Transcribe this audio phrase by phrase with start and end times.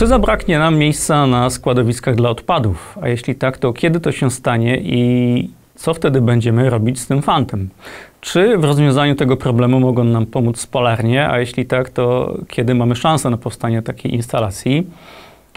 [0.00, 2.98] Czy zabraknie nam miejsca na składowiskach dla odpadów?
[3.02, 7.22] A jeśli tak, to kiedy to się stanie i co wtedy będziemy robić z tym
[7.22, 7.68] fantem?
[8.20, 12.96] Czy w rozwiązaniu tego problemu mogą nam pomóc spolarnie, a jeśli tak, to kiedy mamy
[12.96, 14.86] szansę na powstanie takiej instalacji?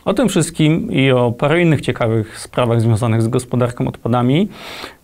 [0.06, 4.48] O tym wszystkim i o paru innych ciekawych sprawach związanych z gospodarką odpadami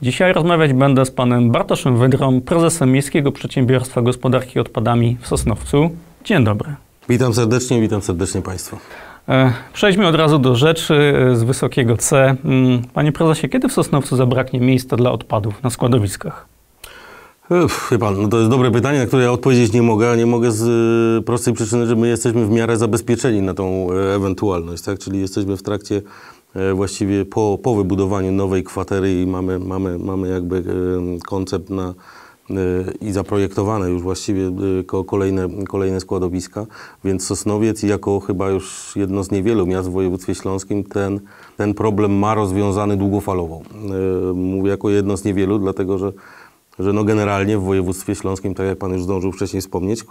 [0.01, 5.89] dzisiaj rozmawiać będę z panem Bartoszem Wydrą, prezesem Miejskiego Przedsiębiorstwa Gospodarki Odpadami w Sosnowcu.
[6.23, 6.75] Dzień dobry.
[7.09, 8.77] Witam serdecznie, witam serdecznie Państwa.
[9.29, 12.35] E, Przejdźmy od razu do rzeczy e, z wysokiego C.
[12.45, 16.45] Mm, Panie prezesie, kiedy w Sosnowcu zabraknie miejsca dla odpadów na składowiskach?
[17.49, 20.25] Uff, Wie pan, no to jest dobre pytanie, na które ja odpowiedzieć nie mogę, nie
[20.25, 24.99] mogę z prostej przyczyny, że my jesteśmy w miarę zabezpieczeni na tą e, ewentualność, tak?
[24.99, 26.01] Czyli jesteśmy w trakcie
[26.55, 30.63] e, właściwie po, po wybudowaniu nowej kwatery i mamy, mamy, mamy jakby e,
[31.27, 31.93] koncept na e,
[33.01, 34.51] i zaprojektowane już właściwie
[34.85, 36.65] ko- kolejne, kolejne składowiska,
[37.03, 41.19] więc Sosnowiec jako chyba już jedno z niewielu miast w województwie śląskim ten,
[41.57, 43.61] ten problem ma rozwiązany długofalowo.
[44.29, 46.13] E, Mówię jako jedno z niewielu, dlatego że
[46.79, 50.03] że no generalnie w województwie śląskim, tak jak pan już zdążył wcześniej wspomnieć,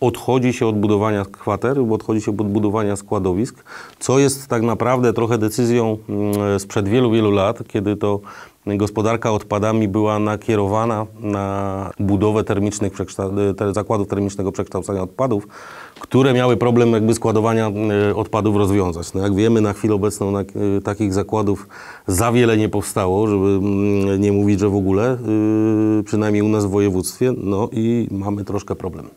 [0.00, 3.64] odchodzi się od budowania kwater, odchodzi się od budowania składowisk,
[3.98, 8.20] co jest tak naprawdę trochę decyzją mm, sprzed wielu, wielu lat, kiedy to
[8.66, 15.48] gospodarka odpadami była nakierowana na budowę termicznych przekształ- te- zakładów termicznego przekształcania odpadów,
[16.00, 17.70] które miały problem jakby składowania
[18.10, 19.14] e, odpadów rozwiązać.
[19.14, 20.44] No jak wiemy, na chwilę obecną na, e,
[20.84, 21.68] takich zakładów
[22.06, 25.18] za wiele nie powstało, żeby mm, nie mówić, że w ogóle,
[26.04, 29.08] przynajmniej u nas w województwie, no i mamy troszkę problem.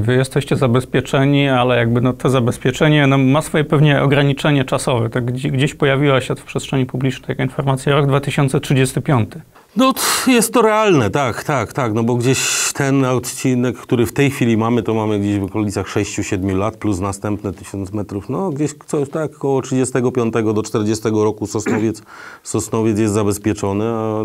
[0.00, 5.10] Wy jesteście zabezpieczeni, ale jakby no to zabezpieczenie no, ma swoje pewnie ograniczenie czasowe.
[5.10, 9.30] Tak gdzie- gdzieś pojawiła się w przestrzeni publicznej taka informacja, rok 2035.
[9.76, 9.92] No
[10.26, 14.56] jest to realne, tak, tak, tak, no bo gdzieś ten odcinek, który w tej chwili
[14.56, 19.08] mamy, to mamy gdzieś w okolicach 6-7 lat plus następne 1000 metrów, no gdzieś coś
[19.08, 22.02] tak około 35 do 40 roku Sosnowiec,
[22.42, 24.22] Sosnowiec jest zabezpieczony, a,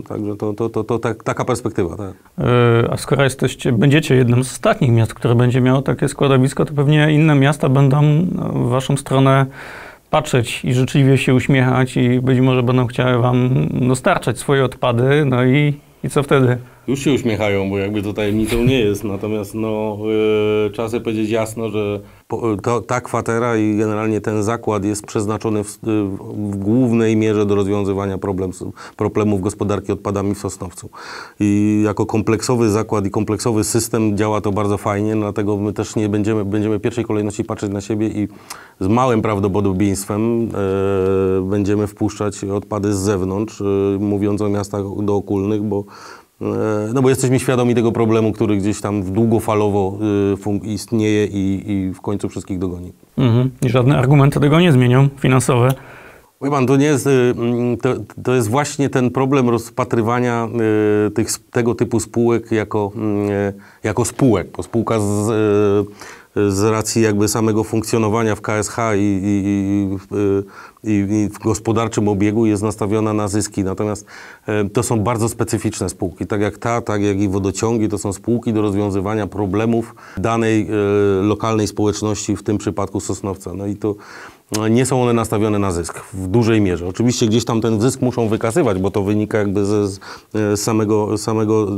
[0.00, 2.14] y, także to, to, to, to tak, taka perspektywa, tak.
[2.38, 6.74] E, A skoro jesteście, będziecie jednym z ostatnich miast, które będzie miało takie składowisko, to
[6.74, 9.46] pewnie inne miasta będą w waszą stronę
[10.14, 15.44] patrzeć i życzliwie się uśmiechać i być może będą chciały wam dostarczać swoje odpady, no
[15.44, 16.58] i, i co wtedy?
[16.88, 19.98] Już się uśmiechają, bo jakby to tajemnicą nie jest, natomiast no,
[20.64, 25.06] yy, trzeba sobie powiedzieć jasno, że po, to, ta kwatera i generalnie ten zakład jest
[25.06, 25.78] przeznaczony w,
[26.50, 28.50] w głównej mierze do rozwiązywania problem,
[28.96, 30.90] problemów gospodarki odpadami w Sosnowcu.
[31.40, 36.08] I jako kompleksowy zakład i kompleksowy system działa to bardzo fajnie, dlatego my też nie
[36.08, 38.28] będziemy, będziemy w pierwszej kolejności patrzeć na siebie i
[38.80, 43.64] z małym prawdopodobieństwem e, będziemy wpuszczać odpady z zewnątrz, e,
[44.00, 45.84] mówiąc o miastach dookulnych, bo
[46.94, 49.98] No bo jesteśmy świadomi tego problemu, który gdzieś tam długofalowo
[50.36, 52.92] fun- istnieje i, i w końcu wszystkich dogoni.
[53.18, 53.50] Mhm.
[53.62, 55.74] I żadne argumenty tego nie zmienią, finansowe.
[56.42, 57.94] Wie pan, to nie jest, y, mm, to,
[58.24, 60.48] to jest właśnie ten problem rozpatrywania
[61.06, 63.52] y, tych, tego typu spółek jako, mm, y,
[63.82, 65.28] jako spółek, bo spółka z,
[66.48, 69.96] z racji jakby samego funkcjonowania w KSH i, i,
[70.84, 73.64] i, i, w gospodarczym obiegu jest nastawiona na zyski.
[73.64, 74.06] Natomiast
[74.46, 76.26] e, to są bardzo specyficzne spółki.
[76.26, 80.74] Tak jak ta, tak jak i wodociągi, to są spółki do rozwiązywania problemów danej e,
[81.22, 83.54] lokalnej społeczności, w tym przypadku Sosnowca.
[83.54, 83.94] No i to
[84.56, 86.88] no, nie są one nastawione na zysk w dużej mierze.
[86.88, 90.00] Oczywiście gdzieś tam ten zysk muszą wykazywać, bo to wynika jakby ze, z
[90.34, 91.68] e, samego, samego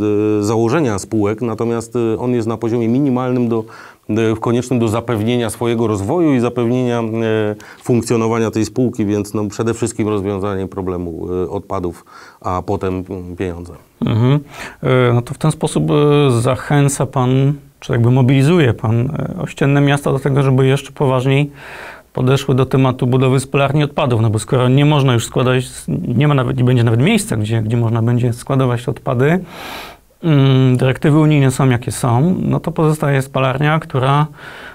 [0.41, 3.65] e, założenia spółek, natomiast e, on jest na poziomie minimalnym do,
[4.41, 7.05] koniecznym do zapewnienia swojego rozwoju i zapewnienia e,
[7.83, 12.05] funkcjonowania tej spółki, więc no, przede wszystkim rozwiązanie problemu e, odpadów,
[12.41, 13.73] a potem mm, pieniądze.
[14.07, 14.41] Mhm.
[14.83, 19.81] E, No to w ten sposób e, zachęca Pan, czy jakby mobilizuje Pan e, ościenne
[19.81, 21.51] miasta do tego, żeby jeszcze poważniej
[22.13, 26.35] podeszły do tematu budowy spalarni odpadów, no bo skoro nie można już składać, nie ma
[26.35, 29.41] nawet, nie będzie nawet miejsca, gdzie, gdzie można będzie składować odpady,
[30.77, 34.27] dyrektywy unijne są jakie są, no to pozostaje spalarnia, która,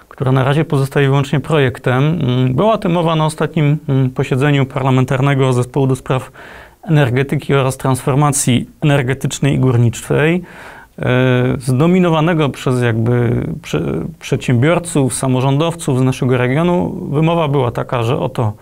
[0.10, 2.20] która na razie pozostaje wyłącznie projektem.
[2.22, 6.32] Mm, Była o tym mowa na ostatnim mm, posiedzeniu parlamentarnego zespołu do spraw
[6.84, 10.42] energetyki oraz transformacji energetycznej i górniczej,
[11.00, 13.82] e, zdominowanego przez jakby prze,
[14.20, 16.90] przedsiębiorców, samorządowców z naszego regionu.
[17.12, 18.54] Wymowa była taka, że oto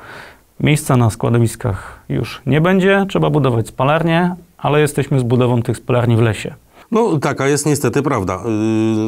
[0.60, 6.16] miejsca na składowiskach już nie będzie, trzeba budować spalarnie, ale jesteśmy z budową tych spalarni
[6.16, 6.54] w lesie.
[6.92, 8.44] No taka jest niestety prawda.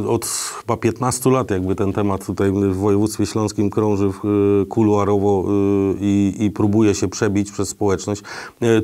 [0.04, 0.26] Y, Od
[0.60, 6.36] chyba 15 lat jakby ten temat tutaj w województwie śląskim krąży y, kuluarowo y, i,
[6.40, 8.22] i próbuje się przebić przez społeczność.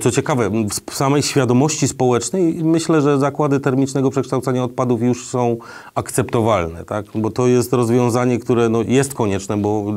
[0.01, 0.51] Co ciekawe,
[0.89, 5.57] w samej świadomości społecznej myślę, że zakłady termicznego przekształcania odpadów już są
[5.95, 7.05] akceptowalne, tak?
[7.15, 9.93] bo to jest rozwiązanie, które no, jest konieczne, bo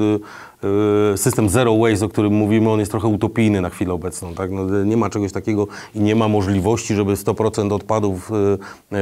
[1.16, 4.34] system zero waste, o którym mówimy, on jest trochę utopijny na chwilę obecną.
[4.34, 4.50] Tak?
[4.50, 8.30] No, nie ma czegoś takiego i nie ma możliwości, żeby 100% odpadów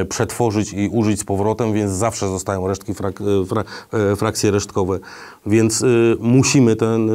[0.09, 3.65] przetworzyć i użyć z powrotem, więc zawsze zostają resztki, frak, y, fra,
[4.13, 4.99] y, frakcje resztkowe.
[5.47, 5.85] Więc
[6.21, 7.11] musimy ten,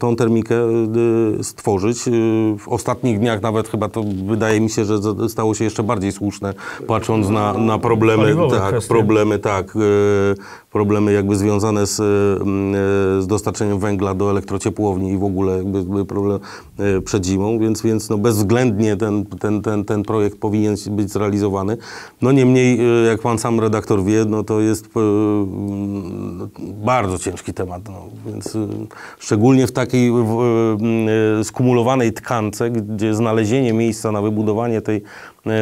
[0.00, 0.56] tą termikę
[1.42, 1.98] stworzyć.
[2.58, 4.98] W ostatnich dniach nawet chyba to wydaje mi się, że
[5.28, 6.54] stało się jeszcze bardziej słuszne,
[6.86, 8.88] patrząc na, na problemy, tak, kwestie.
[8.88, 9.74] problemy, tak,
[10.72, 12.02] problemy jakby związane z, y,
[13.18, 16.40] y, z dostarczeniem węgla do elektrociepłowni i w ogóle jakby problem
[16.80, 21.76] y, przed zimą, więc, więc no bezwzględnie ten, ten, ten, ten projekt powinien być zrealizowany.
[22.22, 26.48] No niemniej, y, jak pan sam redaktor wie, no to jest mm,
[26.84, 28.56] bardzo ciężki temat, no, więc
[29.18, 30.12] szczególnie w takiej
[31.42, 35.02] skumulowanej tkance, gdzie znalezienie miejsca na wybudowanie tej,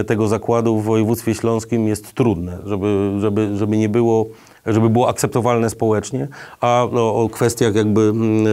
[0.06, 4.26] tego zakładu w województwie śląskim jest trudne, żeby, żeby, żeby nie było
[4.66, 6.28] żeby było akceptowalne społecznie,
[6.60, 8.50] a no, o kwestiach jakby mm, e,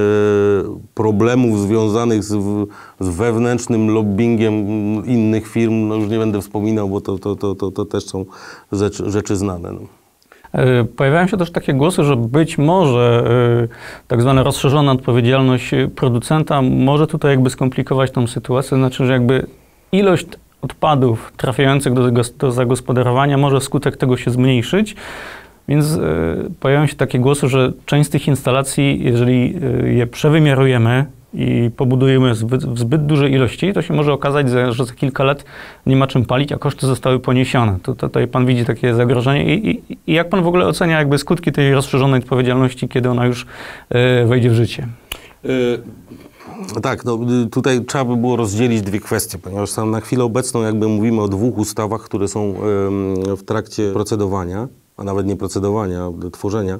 [0.94, 2.38] problemów związanych z,
[3.00, 7.56] z wewnętrznym lobbyingiem mm, innych firm, no już nie będę wspominał, bo to, to, to,
[7.56, 8.25] to, to też są
[8.71, 9.71] rzeczy, rzeczy znane.
[9.71, 9.80] No.
[10.54, 13.24] E, Pojawiają się też takie głosy, że być może
[13.63, 19.45] e, tak zwana rozszerzona odpowiedzialność producenta może tutaj jakby skomplikować tą sytuację, znaczy, że jakby
[19.92, 20.27] ilość
[20.62, 24.95] odpadów trafiających do, do zagospodarowania może wskutek tego się zmniejszyć,
[25.68, 26.00] więc e,
[26.60, 32.33] pojawiają się takie głosy, że część z tych instalacji, jeżeli e, je przewymiarujemy i pobudujemy
[32.33, 35.45] w zbyt dużej ilości, to się może okazać, że, za kilka lat
[35.86, 37.77] nie ma czym palić, a koszty zostały poniesione.
[37.83, 41.18] To, tutaj pan widzi takie zagrożenie I, i, i jak pan w ogóle ocenia jakby
[41.18, 43.45] skutki tej rozszerzonej odpowiedzialności, kiedy ona już
[43.89, 44.88] e, wejdzie w życie?
[46.81, 50.62] Tak, no, y, tutaj trzeba by było rozdzielić dwie kwestie, ponieważ sam na chwilę obecną
[50.62, 52.54] jakby mówimy o dwóch ustawach, które są
[53.38, 54.68] w trakcie procedowania,
[54.98, 56.80] a nawet nie procedowania, tworzenia.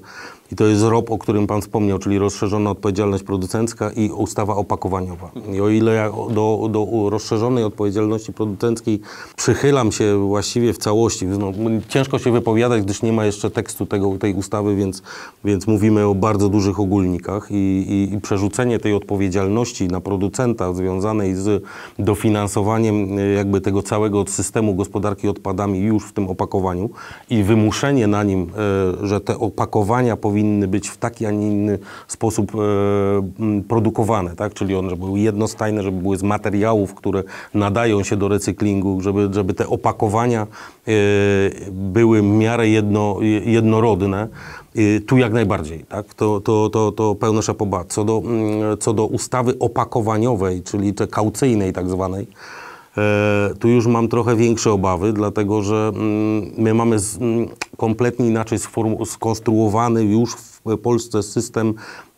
[0.53, 5.31] I to jest ROP, o którym Pan wspomniał, czyli rozszerzona odpowiedzialność producencka i ustawa opakowaniowa.
[5.53, 9.00] I o ile ja do, do rozszerzonej odpowiedzialności producenckiej
[9.35, 11.51] przychylam się właściwie w całości, no,
[11.88, 15.01] ciężko się wypowiadać, gdyż nie ma jeszcze tekstu tego, tej ustawy, więc,
[15.45, 21.35] więc mówimy o bardzo dużych ogólnikach i, i, i przerzucenie tej odpowiedzialności na producenta związanej
[21.35, 21.63] z
[21.99, 26.89] dofinansowaniem y, jakby tego całego systemu gospodarki odpadami już w tym opakowaniu
[27.29, 28.47] i wymuszenie na nim,
[29.03, 32.60] y, że te opakowania powinny być w taki, a nie inny sposób e,
[33.68, 34.54] produkowane, tak?
[34.54, 37.24] czyli one, żeby były jednostajne, żeby były z materiałów, które
[37.54, 40.48] nadają się do recyklingu, żeby, żeby te opakowania
[40.88, 40.92] e,
[41.72, 44.28] były w miarę jedno, jednorodne.
[44.78, 46.13] Y, Tu jak najbardziej, tak?
[46.13, 47.84] To, to, to, to pełne szapoba.
[47.88, 48.22] Co do,
[48.80, 52.72] co do ustawy opakowaniowej, czyli tej kaucyjnej tak zwanej, e,
[53.60, 57.48] tu już mam trochę większe obawy, dlatego że mm, my mamy mm,
[57.78, 58.60] kompletnie inaczej
[59.06, 61.74] skonstruowany już w Polsce system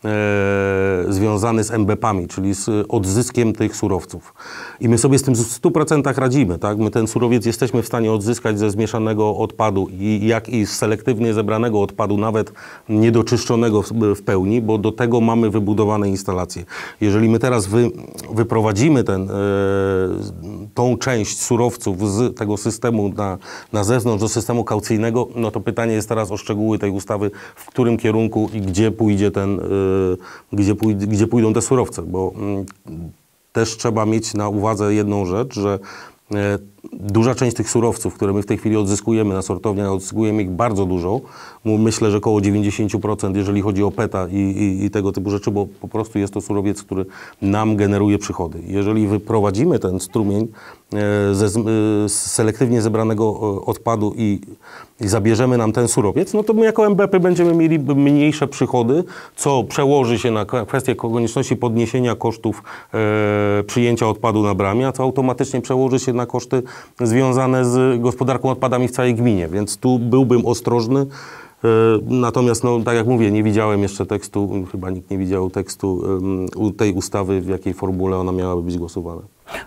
[0.05, 4.33] e, związany z MBP-ami, czyli z odzyskiem tych surowców.
[4.79, 6.59] I my sobie z tym w 100% radzimy.
[6.59, 6.77] Tak?
[6.77, 11.33] My ten surowiec jesteśmy w stanie odzyskać ze zmieszanego odpadu, i jak i z selektywnie
[11.33, 12.53] zebranego odpadu, nawet
[12.89, 16.65] niedoczyszczonego w, w pełni, bo do tego mamy wybudowane instalacje.
[17.01, 17.91] Jeżeli my teraz wy,
[18.33, 19.33] wyprowadzimy ten, e,
[20.73, 23.37] tą część surowców z tego systemu na,
[23.73, 27.65] na zewnątrz do systemu kaucyjnego, no to pytanie jest teraz o szczegóły tej ustawy, w
[27.65, 29.63] którym kierunku i gdzie pójdzie ten, e,
[30.53, 32.65] gdzie, pój, gdzie pójdą te surowce, bo mm,
[33.51, 35.79] też trzeba mieć na uwadze jedną rzecz, że
[36.31, 36.59] e,
[36.93, 40.85] duża część tych surowców, które my w tej chwili odzyskujemy na sortowniach, odzyskujemy ich bardzo
[40.85, 41.21] dużo,
[41.65, 45.67] myślę, że około 90%, jeżeli chodzi o PETA i, i, i tego typu rzeczy, bo
[45.81, 47.05] po prostu jest to surowiec, który
[47.41, 48.59] nam generuje przychody.
[48.67, 50.47] Jeżeli wyprowadzimy ten strumień
[50.93, 51.49] e, ze e,
[52.09, 54.41] z selektywnie zebranego e, odpadu i,
[55.01, 59.03] i zabierzemy nam ten surowiec, no to my jako MBP będziemy mieli mniejsze przychody,
[59.35, 62.63] co przełoży się na kwestię konieczności podniesienia kosztów
[62.93, 66.63] e, przyjęcia odpadu na bramie, a co automatycznie przełoży się na koszty
[67.01, 69.47] związane z gospodarką odpadami w całej gminie.
[69.47, 70.99] Więc tu byłbym ostrożny.
[70.99, 71.67] E,
[72.07, 76.01] Natomiast, no, tak jak mówię, nie widziałem jeszcze tekstu, chyba nikt nie widział tekstu
[76.77, 79.21] tej ustawy, w jakiej formule ona miałaby być głosowana.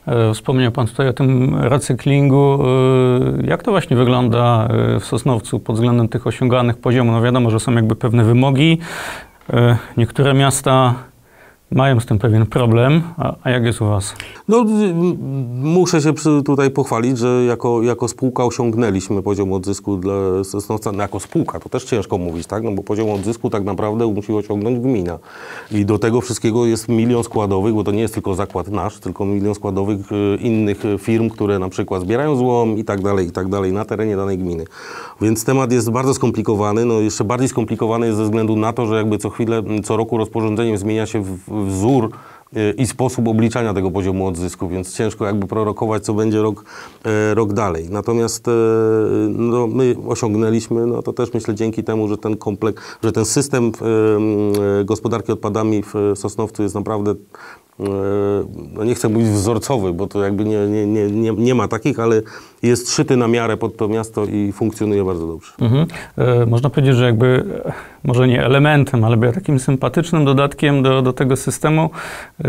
[0.06, 2.58] E, Wspomniał Pan tutaj o tym recyklingu.
[3.42, 4.68] E, Jak to właśnie wygląda
[5.00, 7.14] w Sosnowcu pod względem tych osiąganych poziomów?
[7.14, 8.78] No wiadomo, że są jakby pewne wymogi.
[9.96, 10.94] Niektóre miasta
[11.70, 13.02] mają z tym pewien problem.
[13.16, 14.14] A, a jak jest u Was?
[14.48, 14.64] No,
[15.62, 20.12] muszę się przy- tutaj pochwalić, że jako, jako spółka osiągnęliśmy poziom odzysku dla.
[20.92, 22.62] No, jako spółka, to też ciężko mówić, tak?
[22.62, 25.18] No bo poziom odzysku tak naprawdę musi osiągnąć gmina.
[25.72, 29.24] I do tego wszystkiego jest milion składowych, bo to nie jest tylko zakład nasz, tylko
[29.24, 33.48] milion składowych y, innych firm, które na przykład zbierają złom i tak dalej, i tak
[33.48, 34.64] dalej na terenie danej gminy.
[35.20, 36.84] Więc temat jest bardzo skomplikowany.
[36.84, 40.18] No, jeszcze bardziej skomplikowany jest ze względu na to, że jakby co chwilę, co roku
[40.18, 42.10] rozporządzeniem zmienia się w- wzór
[42.56, 46.64] y, i sposób obliczania tego poziomu odzysku, więc ciężko jakby prorokować, co będzie rok,
[47.04, 47.86] e, rok dalej.
[47.90, 48.52] Natomiast e,
[49.28, 53.72] no, my osiągnęliśmy, no to też myślę dzięki temu, że ten kompleks, że ten system
[54.80, 57.14] e, gospodarki odpadami w Sosnowcu jest naprawdę
[58.74, 62.00] no nie chcę mówić wzorcowy, bo to jakby nie, nie, nie, nie, nie ma takich,
[62.00, 62.22] ale
[62.62, 65.52] jest szyty na miarę pod to miasto i funkcjonuje bardzo dobrze.
[65.60, 65.86] Mhm.
[66.16, 67.72] E, można powiedzieć, że jakby e,
[68.04, 71.90] może nie elementem, ale takim sympatycznym dodatkiem do, do tego systemu
[72.44, 72.48] e,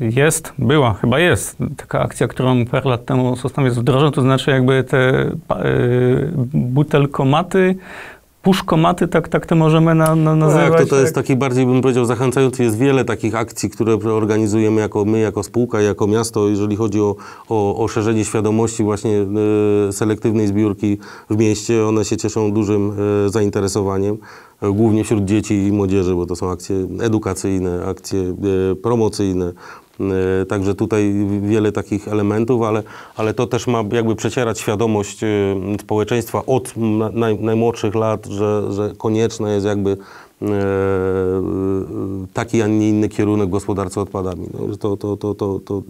[0.00, 4.84] jest, była, chyba jest taka akcja, którą parę lat temu Sosnowiec wdrożył, to znaczy jakby
[4.84, 5.34] te e,
[6.52, 7.76] butelkomaty,
[8.42, 10.70] puszkomaty, tak, tak to możemy na, na, nazywać.
[10.70, 12.62] Tak, to, to jest taki bardziej, bym powiedział, zachęcający.
[12.62, 17.16] Jest wiele takich akcji, które organizujemy jako my, jako spółka, jako miasto, jeżeli chodzi o,
[17.48, 19.26] o, o szerzenie świadomości właśnie
[19.88, 20.98] e, selektywnej zbiórki
[21.30, 21.86] w mieście.
[21.86, 22.92] One się cieszą dużym
[23.26, 24.18] e, zainteresowaniem,
[24.62, 28.36] e, głównie wśród dzieci i młodzieży, bo to są akcje edukacyjne, akcje
[28.82, 29.52] promocyjne.
[30.00, 32.82] E, Także tutaj wiele takich elementów, ale,
[33.16, 35.26] ale to też ma jakby przecierać świadomość e,
[35.80, 40.46] społeczeństwa od na- naj, najmłodszych lat, że, że konieczne jest jakby e,
[42.32, 44.46] taki, a nie inny kierunek w gospodarce odpadami.
[44.54, 45.82] No, to, to, to, to, to,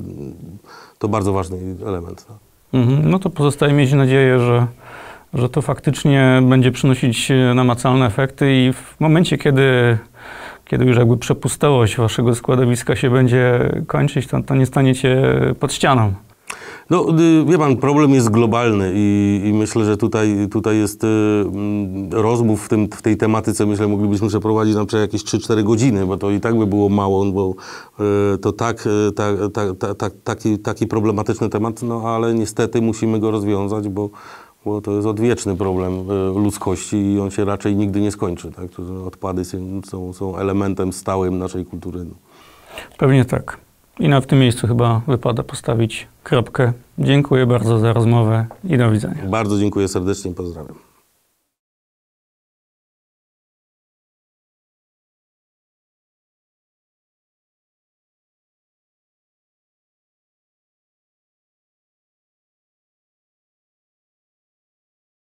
[0.98, 2.26] to bardzo ważny element.
[2.28, 2.36] No.
[2.80, 3.10] Mhm.
[3.10, 4.66] No to pozostaje mieć nadzieję, że,
[5.34, 9.98] że to faktycznie będzie przynosić namacalne efekty i w momencie, kiedy,
[10.70, 15.22] kiedy już jakby przepustowość waszego składowiska się będzie kończyć, to, to nie staniecie
[15.60, 16.12] pod ścianą.
[16.90, 21.06] No, y, wie pan, problem jest globalny i, i myślę, że tutaj, tutaj jest y,
[21.06, 26.06] mm, rozmów w, tym, w tej tematyce, myślę, moglibyśmy przeprowadzić na przykład jakieś 3-4 godziny,
[26.06, 27.54] bo to i tak by było mało, bo
[28.34, 32.82] y, to tak, y, ta, ta, ta, ta, taki, taki problematyczny temat, no ale niestety
[32.82, 34.10] musimy go rozwiązać, bo,
[34.64, 38.52] bo to jest odwieczny problem y, ludzkości i on się raczej nigdy nie skończy.
[38.52, 38.66] Tak?
[39.06, 42.04] Odpady są, są, elementem stałym naszej kultury.
[42.04, 42.14] No.
[42.98, 43.58] Pewnie tak.
[43.98, 46.72] I na w tym miejscu chyba wypada postawić kropkę.
[46.98, 49.26] Dziękuję bardzo za rozmowę i do widzenia.
[49.26, 50.89] Bardzo dziękuję serdecznie, pozdrawiam.